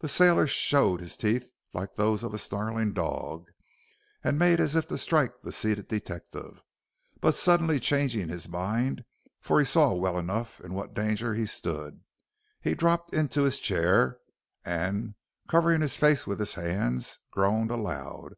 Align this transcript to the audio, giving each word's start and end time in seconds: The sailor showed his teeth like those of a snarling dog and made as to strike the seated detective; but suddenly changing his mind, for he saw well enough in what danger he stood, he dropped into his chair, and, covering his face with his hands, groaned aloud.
The 0.00 0.10
sailor 0.10 0.46
showed 0.46 1.00
his 1.00 1.16
teeth 1.16 1.50
like 1.72 1.94
those 1.94 2.22
of 2.22 2.34
a 2.34 2.38
snarling 2.38 2.92
dog 2.92 3.46
and 4.22 4.38
made 4.38 4.60
as 4.60 4.72
to 4.74 4.98
strike 4.98 5.40
the 5.40 5.52
seated 5.52 5.88
detective; 5.88 6.60
but 7.22 7.32
suddenly 7.32 7.80
changing 7.80 8.28
his 8.28 8.46
mind, 8.46 9.06
for 9.40 9.58
he 9.58 9.64
saw 9.64 9.94
well 9.94 10.18
enough 10.18 10.60
in 10.60 10.74
what 10.74 10.92
danger 10.92 11.32
he 11.32 11.46
stood, 11.46 12.02
he 12.60 12.74
dropped 12.74 13.14
into 13.14 13.44
his 13.44 13.58
chair, 13.58 14.18
and, 14.66 15.14
covering 15.48 15.80
his 15.80 15.96
face 15.96 16.26
with 16.26 16.40
his 16.40 16.52
hands, 16.52 17.18
groaned 17.30 17.70
aloud. 17.70 18.34